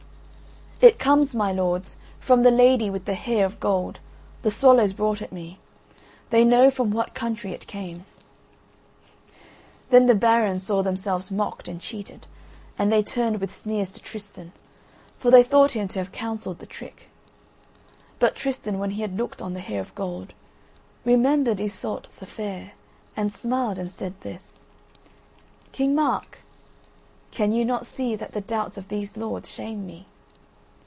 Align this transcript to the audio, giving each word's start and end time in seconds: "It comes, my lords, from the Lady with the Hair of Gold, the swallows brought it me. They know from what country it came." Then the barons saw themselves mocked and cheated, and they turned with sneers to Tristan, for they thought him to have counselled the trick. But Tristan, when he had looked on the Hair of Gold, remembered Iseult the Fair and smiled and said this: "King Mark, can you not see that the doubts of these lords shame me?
"It 0.83 0.97
comes, 0.97 1.35
my 1.35 1.51
lords, 1.53 1.97
from 2.19 2.41
the 2.41 2.49
Lady 2.49 2.89
with 2.89 3.05
the 3.05 3.13
Hair 3.13 3.45
of 3.45 3.59
Gold, 3.59 3.99
the 4.41 4.49
swallows 4.49 4.93
brought 4.93 5.21
it 5.21 5.31
me. 5.31 5.59
They 6.31 6.43
know 6.43 6.71
from 6.71 6.89
what 6.89 7.13
country 7.13 7.51
it 7.53 7.67
came." 7.67 8.03
Then 9.91 10.07
the 10.07 10.15
barons 10.15 10.63
saw 10.65 10.81
themselves 10.81 11.29
mocked 11.29 11.67
and 11.67 11.79
cheated, 11.79 12.25
and 12.79 12.91
they 12.91 13.03
turned 13.03 13.39
with 13.39 13.55
sneers 13.55 13.91
to 13.91 13.99
Tristan, 13.99 14.53
for 15.19 15.29
they 15.29 15.43
thought 15.43 15.73
him 15.73 15.87
to 15.89 15.99
have 15.99 16.11
counselled 16.11 16.57
the 16.57 16.65
trick. 16.65 17.09
But 18.17 18.33
Tristan, 18.35 18.79
when 18.79 18.89
he 18.89 19.03
had 19.03 19.15
looked 19.19 19.39
on 19.39 19.53
the 19.53 19.59
Hair 19.59 19.81
of 19.81 19.93
Gold, 19.93 20.33
remembered 21.05 21.59
Iseult 21.59 22.07
the 22.19 22.25
Fair 22.25 22.71
and 23.15 23.31
smiled 23.31 23.77
and 23.77 23.91
said 23.91 24.19
this: 24.21 24.65
"King 25.73 25.93
Mark, 25.93 26.39
can 27.29 27.53
you 27.53 27.65
not 27.65 27.85
see 27.85 28.15
that 28.15 28.31
the 28.31 28.41
doubts 28.41 28.79
of 28.79 28.87
these 28.87 29.15
lords 29.15 29.51
shame 29.51 29.85
me? 29.85 30.07